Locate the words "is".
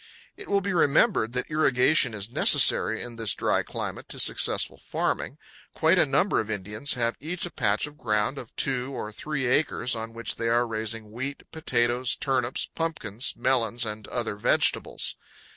2.15-2.31